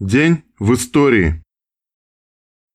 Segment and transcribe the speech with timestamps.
[0.00, 1.42] День в истории.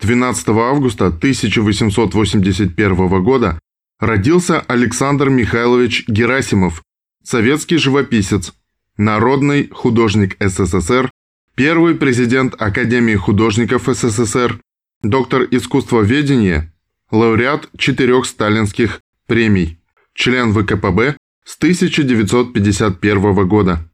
[0.00, 3.60] 12 августа 1881 года
[4.00, 6.82] родился Александр Михайлович Герасимов,
[7.22, 8.52] советский живописец,
[8.96, 11.08] народный художник СССР,
[11.54, 14.60] первый президент Академии художников СССР,
[15.04, 16.74] доктор искусствоведения,
[17.12, 19.78] лауреат четырех сталинских премий,
[20.14, 23.88] член ВКПБ с 1951 года.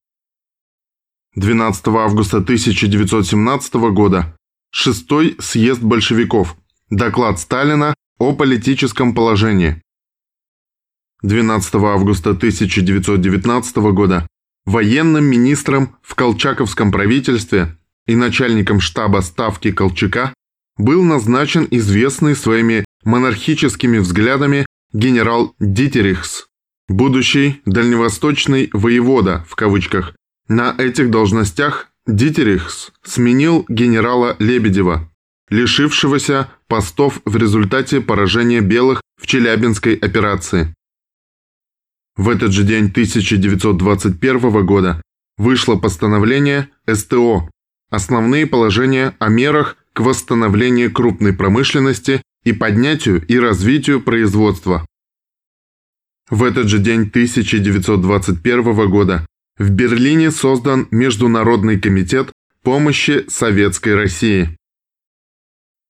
[1.36, 4.36] 12 августа 1917 года
[4.72, 6.56] Шестой съезд большевиков.
[6.90, 9.80] Доклад Сталина о политическом положении.
[11.22, 14.26] 12 августа 1919 года
[14.64, 20.34] военным министром в Колчаковском правительстве и начальником штаба Ставки Колчака
[20.78, 26.46] был назначен известный своими монархическими взглядами генерал Дитерихс,
[26.88, 30.14] будущий дальневосточный воевода в кавычках
[30.50, 35.08] на этих должностях Дитерихс сменил генерала Лебедева,
[35.48, 40.74] лишившегося постов в результате поражения белых в Челябинской операции.
[42.16, 45.00] В этот же день 1921 года
[45.38, 47.48] вышло постановление СТО
[47.88, 54.84] «Основные положения о мерах к восстановлению крупной промышленности и поднятию и развитию производства».
[56.28, 59.26] В этот же день 1921 года
[59.60, 64.56] в Берлине создан Международный комитет помощи Советской России.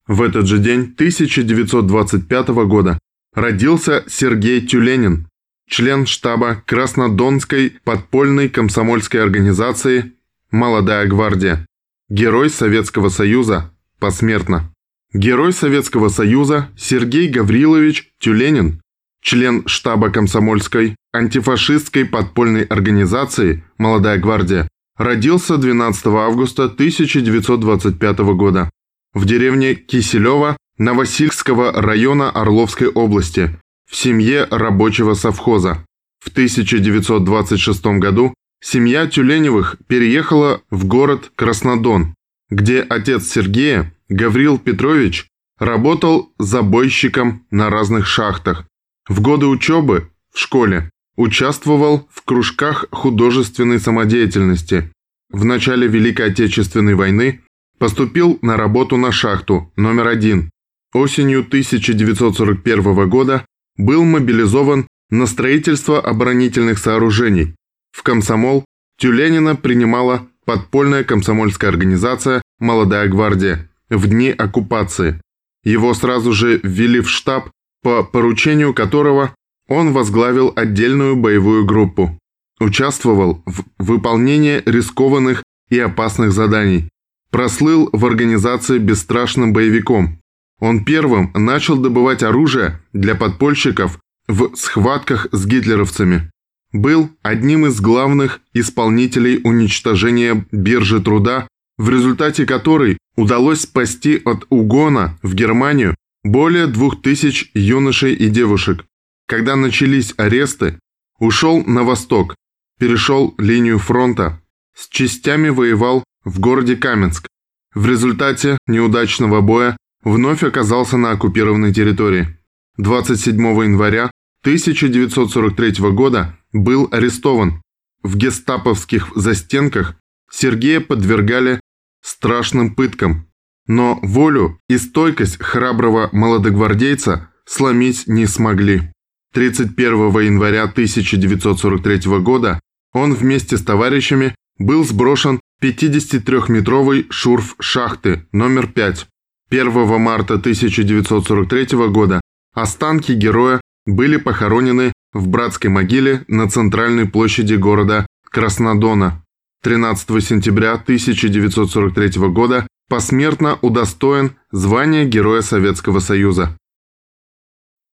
[0.08, 2.98] В этот же день 1925 года
[3.32, 5.28] родился Сергей Тюленин,
[5.68, 10.14] член штаба Краснодонской подпольной комсомольской организации
[10.50, 11.64] «Молодая гвардия»,
[12.08, 14.72] герой Советского Союза, посмертно.
[15.12, 18.80] Герой Советского Союза Сергей Гаврилович Тюленин
[19.22, 28.70] член штаба комсомольской антифашистской подпольной организации «Молодая гвардия», родился 12 августа 1925 года
[29.14, 33.58] в деревне Киселева Новосильского района Орловской области
[33.90, 35.84] в семье рабочего совхоза.
[36.20, 42.14] В 1926 году семья Тюленевых переехала в город Краснодон,
[42.50, 45.26] где отец Сергея, Гаврил Петрович,
[45.58, 48.64] работал забойщиком на разных шахтах,
[49.08, 54.90] в годы учебы в школе участвовал в кружках художественной самодеятельности.
[55.30, 57.40] В начале Великой Отечественной войны
[57.78, 60.50] поступил на работу на шахту номер один.
[60.92, 63.44] Осенью 1941 года
[63.76, 67.54] был мобилизован на строительство оборонительных сооружений.
[67.92, 68.64] В комсомол
[68.98, 75.20] Тюленина принимала подпольная комсомольская организация «Молодая гвардия» в дни оккупации.
[75.64, 77.50] Его сразу же ввели в штаб
[77.82, 79.34] по поручению которого
[79.68, 82.18] он возглавил отдельную боевую группу,
[82.58, 86.88] участвовал в выполнении рискованных и опасных заданий,
[87.30, 90.18] прослыл в организации бесстрашным боевиком.
[90.60, 93.98] Он первым начал добывать оружие для подпольщиков
[94.28, 96.30] в схватках с гитлеровцами.
[96.72, 101.48] Был одним из главных исполнителей уничтожения биржи труда,
[101.78, 108.84] в результате которой удалось спасти от угона в Германию более двух тысяч юношей и девушек.
[109.26, 110.78] Когда начались аресты,
[111.18, 112.34] ушел на восток,
[112.78, 114.42] перешел линию фронта,
[114.74, 117.26] с частями воевал в городе Каменск.
[117.74, 122.36] В результате неудачного боя вновь оказался на оккупированной территории.
[122.78, 124.10] 27 января
[124.42, 127.62] 1943 года был арестован.
[128.02, 129.96] В гестаповских застенках
[130.30, 131.60] Сергея подвергали
[132.02, 133.29] страшным пыткам,
[133.70, 138.92] но волю и стойкость храброго молодогвардейца сломить не смогли.
[139.32, 142.58] 31 января 1943 года
[142.92, 149.06] он вместе с товарищами был сброшен 53-метровый шурф шахты номер 5.
[149.50, 152.20] 1 марта 1943 года
[152.52, 159.22] останки героя были похоронены в братской могиле на центральной площади города Краснодона.
[159.62, 166.58] 13 сентября 1943 года посмертно удостоен звания Героя Советского Союза.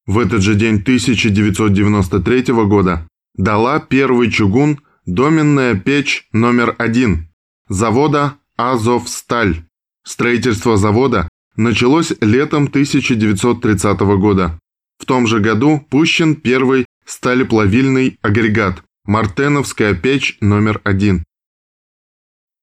[0.08, 7.30] В этот же день 1993 года дала первый чугун доменная печь номер один
[7.70, 9.66] завода «Азовсталь».
[10.04, 14.60] Строительство завода началось летом 1930 года.
[14.98, 21.24] В том же году пущен первый сталеплавильный агрегат «Мартеновская печь номер один».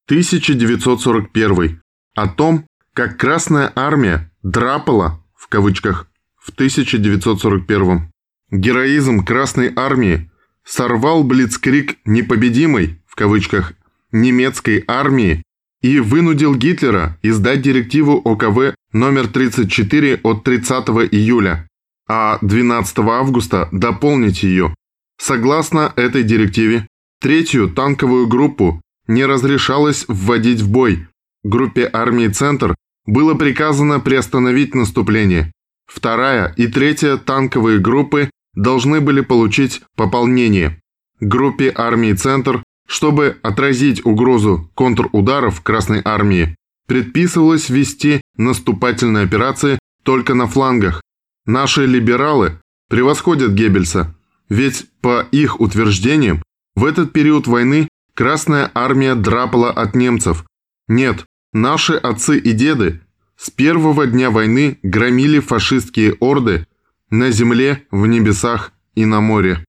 [0.08, 1.83] 1941
[2.14, 8.10] о том, как Красная Армия «драпала» в кавычках в 1941
[8.50, 10.30] Героизм Красной Армии
[10.64, 13.74] сорвал блицкрик непобедимой в кавычках
[14.12, 15.42] немецкой армии
[15.82, 21.68] и вынудил Гитлера издать директиву ОКВ номер 34 от 30 июля,
[22.08, 24.74] а 12 августа дополнить ее.
[25.18, 26.86] Согласно этой директиве,
[27.20, 31.06] третью танковую группу не разрешалось вводить в бой.
[31.44, 32.74] Группе армии «Центр»
[33.06, 35.52] было приказано приостановить наступление.
[35.86, 40.80] Вторая и третья танковые группы должны были получить пополнение.
[41.20, 46.56] Группе армии «Центр», чтобы отразить угрозу контрударов Красной армии,
[46.86, 51.02] предписывалось вести наступательные операции только на флангах.
[51.44, 52.58] Наши либералы
[52.88, 54.14] превосходят Геббельса,
[54.48, 56.42] ведь по их утверждениям
[56.74, 60.44] в этот период войны Красная армия драпала от немцев.
[60.88, 63.00] Нет, наши отцы и деды
[63.36, 66.66] с первого дня войны громили фашистские орды
[67.08, 69.64] на земле, в небесах и на море.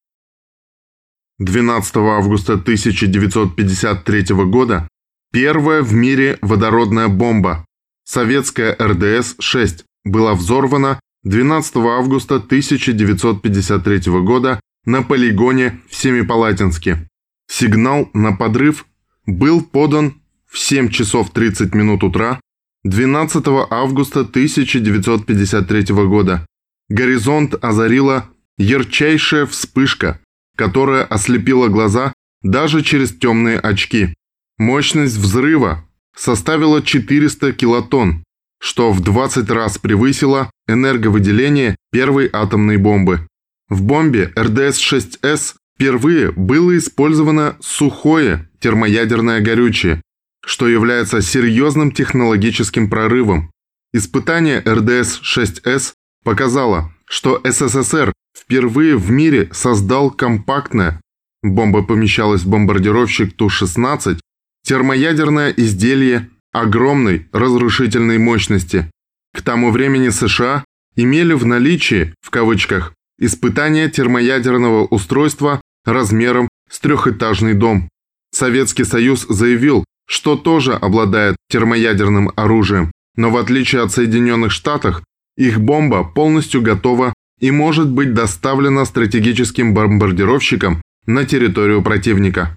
[1.39, 4.87] 12 августа 1953 года
[5.31, 7.65] первая в мире водородная бомба
[8.03, 17.07] советская РДС-6 была взорвана 12 августа 1953 года на полигоне в Семипалатинске.
[17.47, 18.85] Сигнал на подрыв
[19.25, 20.21] был подан
[20.55, 22.39] в 7 часов 30 минут утра
[22.85, 26.45] 12 августа 1953 года.
[26.87, 30.21] Горизонт озарила ярчайшая вспышка,
[30.55, 34.15] которая ослепила глаза даже через темные очки.
[34.57, 35.83] Мощность взрыва
[36.15, 38.23] составила 400 килотонн,
[38.61, 43.27] что в 20 раз превысило энерговыделение первой атомной бомбы.
[43.67, 50.01] В бомбе РДС-6С впервые было использовано сухое термоядерное горючее,
[50.45, 53.51] что является серьезным технологическим прорывом.
[53.93, 55.93] Испытание РДС-6С
[56.23, 61.01] показало, что СССР впервые в мире создал компактное,
[61.41, 64.19] бомба помещалась в бомбардировщик Ту-16,
[64.63, 68.89] термоядерное изделие огромной разрушительной мощности.
[69.33, 70.63] К тому времени США
[70.95, 77.89] имели в наличии, в кавычках, испытание термоядерного устройства размером с трехэтажный дом.
[78.31, 85.01] Советский Союз заявил, что тоже обладает термоядерным оружием, но в отличие от Соединенных Штатов,
[85.37, 92.53] их бомба полностью готова и может быть доставлена стратегическим бомбардировщиком на территорию противника.